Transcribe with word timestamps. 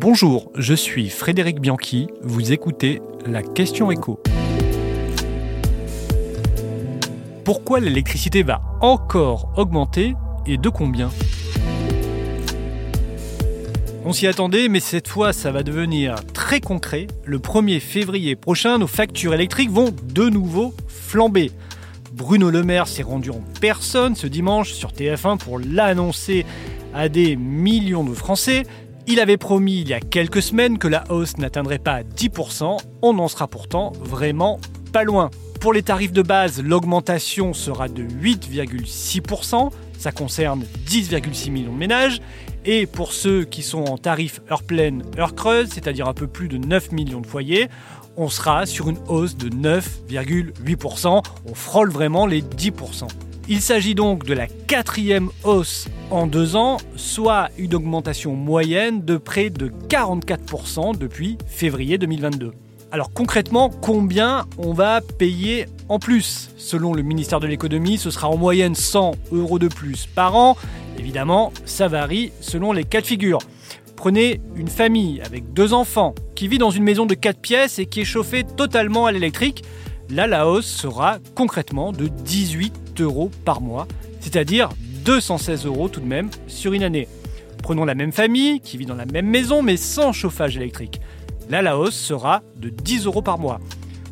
Bonjour, 0.00 0.52
je 0.54 0.74
suis 0.74 1.08
Frédéric 1.08 1.58
Bianchi, 1.58 2.06
vous 2.22 2.52
écoutez 2.52 3.02
la 3.26 3.42
question 3.42 3.90
écho. 3.90 4.22
Pourquoi 7.44 7.80
l'électricité 7.80 8.44
va 8.44 8.62
encore 8.80 9.52
augmenter 9.56 10.14
et 10.46 10.56
de 10.56 10.68
combien? 10.68 11.10
On 14.04 14.12
s'y 14.12 14.28
attendait, 14.28 14.68
mais 14.68 14.78
cette 14.78 15.08
fois, 15.08 15.32
ça 15.32 15.50
va 15.50 15.64
devenir 15.64 16.14
très 16.32 16.60
concret. 16.60 17.08
Le 17.24 17.40
1er 17.40 17.80
février 17.80 18.36
prochain, 18.36 18.78
nos 18.78 18.86
factures 18.86 19.34
électriques 19.34 19.72
vont 19.72 19.92
de 20.14 20.28
nouveau 20.28 20.74
flamber. 20.86 21.50
Bruno 22.12 22.50
Le 22.50 22.62
Maire 22.62 22.86
s'est 22.86 23.02
rendu 23.02 23.30
en 23.30 23.42
personne 23.60 24.14
ce 24.14 24.28
dimanche 24.28 24.72
sur 24.74 24.92
TF1 24.92 25.38
pour 25.38 25.58
l'annoncer 25.58 26.46
à 26.94 27.08
des 27.08 27.34
millions 27.34 28.04
de 28.04 28.14
Français. 28.14 28.62
Il 29.10 29.20
avait 29.20 29.38
promis 29.38 29.80
il 29.80 29.88
y 29.88 29.94
a 29.94 30.00
quelques 30.00 30.42
semaines 30.42 30.76
que 30.76 30.86
la 30.86 31.10
hausse 31.10 31.38
n'atteindrait 31.38 31.78
pas 31.78 32.02
10%. 32.02 32.76
On 33.00 33.18
en 33.18 33.26
sera 33.28 33.48
pourtant 33.48 33.94
vraiment 34.02 34.60
pas 34.92 35.02
loin. 35.02 35.30
Pour 35.60 35.72
les 35.72 35.82
tarifs 35.82 36.12
de 36.12 36.20
base, 36.20 36.62
l'augmentation 36.62 37.54
sera 37.54 37.88
de 37.88 38.02
8,6%. 38.02 39.70
Ça 39.98 40.12
concerne 40.12 40.62
10,6 40.86 41.50
millions 41.50 41.72
de 41.72 41.78
ménages. 41.78 42.20
Et 42.66 42.84
pour 42.84 43.14
ceux 43.14 43.44
qui 43.44 43.62
sont 43.62 43.84
en 43.84 43.96
tarif 43.96 44.42
heure 44.50 44.62
pleine, 44.62 45.02
heure 45.18 45.34
creuse, 45.34 45.70
c'est-à-dire 45.70 46.06
un 46.06 46.12
peu 46.12 46.26
plus 46.26 46.48
de 46.48 46.58
9 46.58 46.92
millions 46.92 47.22
de 47.22 47.26
foyers, 47.26 47.68
on 48.18 48.28
sera 48.28 48.66
sur 48.66 48.90
une 48.90 48.98
hausse 49.08 49.38
de 49.38 49.48
9,8%. 49.48 51.22
On 51.46 51.54
frôle 51.54 51.90
vraiment 51.90 52.26
les 52.26 52.42
10%. 52.42 53.08
Il 53.50 53.62
s'agit 53.62 53.94
donc 53.94 54.26
de 54.26 54.34
la 54.34 54.46
quatrième 54.46 55.30
hausse 55.42 55.88
en 56.10 56.26
deux 56.26 56.54
ans, 56.54 56.76
soit 56.96 57.48
une 57.56 57.74
augmentation 57.74 58.34
moyenne 58.36 59.02
de 59.02 59.16
près 59.16 59.48
de 59.48 59.72
44% 59.88 60.98
depuis 60.98 61.38
février 61.46 61.96
2022. 61.96 62.52
Alors 62.92 63.10
concrètement, 63.10 63.70
combien 63.70 64.44
on 64.58 64.74
va 64.74 65.00
payer 65.00 65.64
en 65.88 65.98
plus? 65.98 66.50
Selon 66.58 66.92
le 66.92 67.02
ministère 67.02 67.40
de 67.40 67.46
l'économie, 67.46 67.96
ce 67.96 68.10
sera 68.10 68.28
en 68.28 68.36
moyenne 68.36 68.74
100 68.74 69.12
euros 69.32 69.58
de 69.58 69.68
plus 69.68 70.04
par 70.04 70.36
an. 70.36 70.58
Évidemment, 70.98 71.50
ça 71.64 71.88
varie 71.88 72.32
selon 72.42 72.72
les 72.72 72.84
cas 72.84 73.00
de 73.00 73.06
figure. 73.06 73.38
Prenez 73.96 74.42
une 74.56 74.68
famille 74.68 75.22
avec 75.22 75.54
deux 75.54 75.72
enfants 75.72 76.14
qui 76.34 76.48
vit 76.48 76.58
dans 76.58 76.70
une 76.70 76.84
maison 76.84 77.06
de 77.06 77.14
4 77.14 77.40
pièces 77.40 77.78
et 77.78 77.86
qui 77.86 78.02
est 78.02 78.04
chauffée 78.04 78.44
totalement 78.44 79.06
à 79.06 79.12
l'électrique. 79.12 79.64
Là, 80.10 80.26
la 80.26 80.46
hausse 80.48 80.66
sera 80.66 81.16
concrètement 81.34 81.92
de 81.92 82.08
18 82.08 82.87
par 83.44 83.60
mois, 83.60 83.86
c'est-à-dire 84.20 84.70
216 85.04 85.66
euros 85.66 85.88
tout 85.88 86.00
de 86.00 86.06
même 86.06 86.30
sur 86.46 86.72
une 86.72 86.82
année. 86.82 87.08
Prenons 87.62 87.84
la 87.84 87.94
même 87.94 88.12
famille 88.12 88.60
qui 88.60 88.76
vit 88.76 88.86
dans 88.86 88.94
la 88.94 89.06
même 89.06 89.26
maison 89.26 89.62
mais 89.62 89.76
sans 89.76 90.12
chauffage 90.12 90.56
électrique. 90.56 91.00
Là, 91.50 91.62
la 91.62 91.78
hausse 91.78 91.96
sera 91.96 92.42
de 92.56 92.68
10 92.68 93.06
euros 93.06 93.22
par 93.22 93.38
mois. 93.38 93.60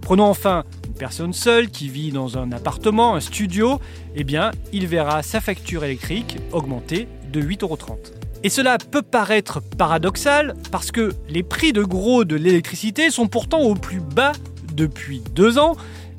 Prenons 0.00 0.24
enfin 0.24 0.64
une 0.86 0.94
personne 0.94 1.32
seule 1.32 1.68
qui 1.68 1.88
vit 1.88 2.12
dans 2.12 2.38
un 2.38 2.52
appartement, 2.52 3.14
un 3.14 3.20
studio, 3.20 3.80
eh 4.14 4.22
bien, 4.22 4.50
il 4.72 4.86
verra 4.86 5.22
sa 5.22 5.40
facture 5.40 5.82
électrique 5.84 6.36
augmenter 6.52 7.08
de 7.32 7.40
8,30 7.40 7.62
euros. 7.62 7.78
Et 8.44 8.50
cela 8.50 8.76
peut 8.78 9.02
paraître 9.02 9.62
paradoxal 9.78 10.54
parce 10.70 10.92
que 10.92 11.14
les 11.28 11.42
prix 11.42 11.72
de 11.72 11.82
gros 11.82 12.24
de 12.24 12.36
l'électricité 12.36 13.10
sont 13.10 13.26
pourtant 13.26 13.60
au 13.62 13.74
plus 13.74 14.00
bas 14.00 14.32
depuis 14.74 15.22
deux 15.34 15.58
ans 15.58 15.76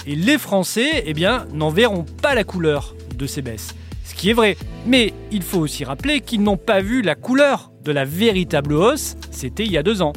et 0.08 0.16
les 0.16 0.38
Français 0.38 1.04
eh 1.06 1.14
bien, 1.14 1.46
n'en 1.54 1.70
verront 1.70 2.06
pas 2.22 2.36
la 2.36 2.44
couleur 2.44 2.96
de 3.16 3.26
ces 3.26 3.42
baisses. 3.42 3.76
Ce 4.04 4.14
qui 4.14 4.30
est 4.30 4.34
vrai. 4.34 4.58
Mais 4.86 5.14
il 5.32 5.42
faut 5.42 5.60
aussi 5.60 5.84
rappeler 5.84 6.22
qu'ils 6.22 6.44
n'ont 6.44 6.58
pas 6.58 6.82
vu 6.82 7.02
la 7.02 7.16
couleur 7.16 7.72
de 7.84 7.92
la 7.92 8.06
véritable 8.06 8.74
hausse, 8.74 9.16
c'était 9.32 9.64
il 9.64 9.72
y 9.72 9.78
a 9.78 9.84
deux 9.84 10.02
ans. 10.02 10.14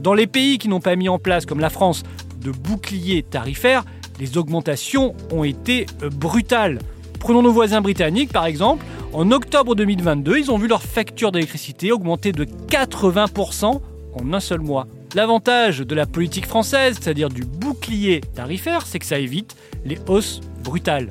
Dans 0.00 0.14
les 0.14 0.26
pays 0.26 0.58
qui 0.58 0.68
n'ont 0.68 0.80
pas 0.80 0.96
mis 0.96 1.08
en 1.08 1.18
place, 1.18 1.46
comme 1.46 1.60
la 1.60 1.70
France, 1.70 2.02
de 2.42 2.50
boucliers 2.50 3.22
tarifaires, 3.22 3.84
les 4.18 4.36
augmentations 4.36 5.14
ont 5.30 5.44
été 5.44 5.86
euh, 6.02 6.10
brutales. 6.10 6.78
Prenons 7.20 7.42
nos 7.42 7.52
voisins 7.52 7.80
britanniques 7.80 8.32
par 8.32 8.46
exemple. 8.46 8.84
En 9.12 9.30
octobre 9.30 9.74
2022, 9.74 10.38
ils 10.38 10.50
ont 10.50 10.58
vu 10.58 10.68
leur 10.68 10.82
facture 10.82 11.32
d'électricité 11.32 11.92
augmenter 11.92 12.32
de 12.32 12.44
80% 12.44 13.80
en 14.14 14.32
un 14.32 14.40
seul 14.40 14.60
mois. 14.60 14.86
L'avantage 15.14 15.80
de 15.80 15.94
la 15.94 16.06
politique 16.06 16.46
française, 16.46 16.96
c'est-à-dire 16.98 17.28
du 17.28 17.44
bouclier 17.44 18.22
tarifaire, 18.34 18.86
c'est 18.86 18.98
que 18.98 19.04
ça 19.04 19.18
évite 19.18 19.56
les 19.84 19.98
hausses 20.08 20.40
brutales. 20.64 21.10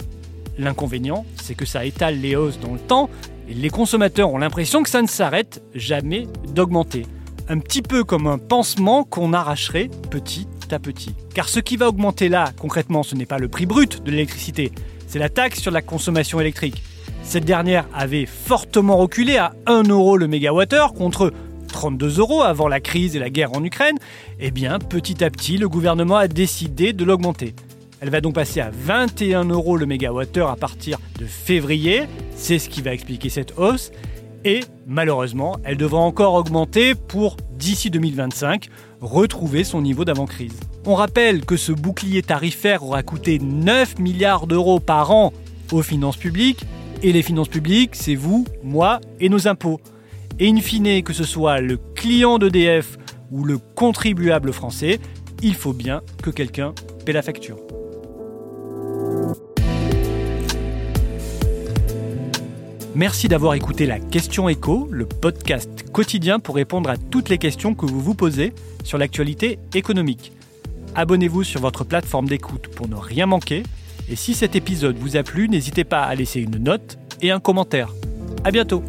L'inconvénient, 0.58 1.24
c'est 1.36 1.54
que 1.54 1.68
ça 1.68 1.86
étale 1.86 2.20
les 2.20 2.36
hausses 2.36 2.60
dans 2.60 2.74
le 2.74 2.80
temps 2.80 3.12
et 3.48 3.54
les 3.54 3.70
consommateurs 3.70 4.34
ont 4.34 4.40
l'impression 4.40 4.82
que 4.82 4.90
ça 4.90 5.04
ne 5.04 5.08
s'arrête 5.08 5.62
jamais 5.76 6.28
d'augmenter 6.48 7.06
un 7.48 7.60
petit 7.60 7.84
peu 7.84 8.04
comme 8.04 8.26
un 8.26 8.40
pansement 8.40 9.04
qu'on 9.04 9.34
arracherait 9.34 9.92
petit 10.10 10.48
à 10.72 10.80
petit. 10.80 11.14
Car 11.36 11.48
ce 11.48 11.60
qui 11.60 11.78
va 11.78 11.90
augmenter 11.90 12.28
là, 12.28 12.52
concrètement, 12.60 13.04
ce 13.04 13.14
n'est 13.14 13.28
pas 13.28 13.38
le 13.38 13.50
prix 13.50 13.68
brut 13.68 14.04
de 14.04 14.10
l'électricité, 14.10 14.72
c'est 15.06 15.20
la 15.20 15.30
taxe 15.30 15.60
sur 15.60 15.72
la 15.72 15.84
consommation 15.84 16.40
électrique. 16.40 16.82
Cette 17.24 17.46
dernière 17.46 17.88
avait 17.94 18.26
fortement 18.26 18.98
reculé 18.98 19.38
à 19.38 19.54
1 19.68 19.84
euro 19.84 20.18
le 20.18 20.28
mégawattheure 20.28 20.94
contre 20.94 21.32
32 21.82 22.20
euros 22.20 22.44
avant 22.44 22.68
la 22.68 22.80
crise 22.80 23.16
et 23.16 23.20
la 23.20 23.32
guerre 23.32 23.54
en 23.54 23.64
Ukraine. 23.64 23.98
Eh 24.40 24.52
bien, 24.52 24.78
petit 24.78 25.24
à 25.24 25.32
petit, 25.32 25.58
le 25.58 25.68
gouvernement 25.68 26.18
a 26.18 26.28
décidé 26.28 26.94
de 26.94 27.04
l'augmenter. 27.04 27.56
Elle 28.02 28.12
va 28.12 28.22
donc 28.22 28.36
passer 28.36 28.60
à 28.60 28.70
21 28.72 29.46
euros 29.46 29.78
le 29.78 29.88
mégawattheure 29.88 30.52
à 30.52 30.58
partir 30.58 31.00
de 31.18 31.26
février. 31.26 32.04
C'est 32.36 32.60
ce 32.60 32.70
qui 32.70 32.84
va 32.84 32.94
expliquer 32.94 33.30
cette 33.30 33.58
hausse 33.58 33.92
et 34.46 34.60
malheureusement, 34.86 35.58
elle 35.64 35.78
devra 35.78 36.02
encore 36.02 36.36
augmenter 36.36 36.94
pour, 36.94 37.36
d'ici 37.58 37.90
2025, 37.90 38.68
retrouver 39.02 39.64
son 39.64 39.82
niveau 39.82 40.06
d'avant-crise. 40.06 40.60
On 40.86 40.94
rappelle 40.94 41.44
que 41.46 41.58
ce 41.58 41.72
bouclier 41.72 42.22
tarifaire 42.22 42.84
aura 42.84 43.02
coûté 43.02 43.40
9 43.40 43.98
milliards 43.98 44.46
d'euros 44.46 44.80
par 44.80 45.10
an 45.10 45.34
aux 45.72 45.82
finances 45.82 46.18
publiques, 46.18 46.64
et 47.02 47.12
les 47.12 47.24
finances 47.24 47.48
publiques, 47.48 47.96
c'est 47.96 48.14
vous, 48.14 48.46
moi 48.64 49.02
et 49.20 49.30
nos 49.30 49.48
impôts. 49.48 49.82
Et 50.40 50.50
in 50.50 50.60
fine, 50.60 51.04
que 51.04 51.14
ce 51.14 51.24
soit 51.24 51.60
le 51.60 51.78
client 51.96 52.38
d'EDF 52.38 52.98
ou 53.32 53.44
le 53.44 53.58
contribuable 53.58 54.52
français, 54.54 55.00
il 55.42 55.56
faut 55.56 55.74
bien 55.74 56.02
que 56.22 56.30
quelqu'un 56.30 56.74
paie 57.06 57.14
la 57.14 57.22
facture. 57.22 57.58
Merci 62.94 63.30
d'avoir 63.30 63.54
écouté 63.54 63.86
la 63.86 64.00
Question 64.00 64.50
Écho, 64.50 64.90
le 64.92 65.06
podcast 65.06 65.90
quotidien 65.92 66.40
pour 66.40 66.56
répondre 66.56 66.90
à 66.90 66.98
toutes 66.98 67.30
les 67.30 67.38
questions 67.38 67.74
que 67.74 67.86
vous 67.86 68.02
vous 68.02 68.16
posez 68.16 68.54
sur 68.84 68.98
l'actualité 68.98 69.60
économique. 69.74 70.34
Abonnez-vous 70.96 71.44
sur 71.44 71.62
votre 71.62 71.86
plateforme 71.86 72.28
d'écoute 72.28 72.68
pour 72.68 72.90
ne 72.90 72.96
rien 72.96 73.28
manquer. 73.28 73.64
Et 74.10 74.18
si 74.18 74.34
cet 74.34 74.58
épisode 74.58 74.98
vous 74.98 75.16
a 75.16 75.24
plu, 75.24 75.48
n'hésitez 75.48 75.86
pas 75.86 76.04
à 76.04 76.16
laisser 76.16 76.42
une 76.42 76.58
note 76.58 76.98
et 77.22 77.32
un 77.32 77.40
commentaire. 77.40 77.94
À 78.44 78.52
bientôt! 78.52 78.84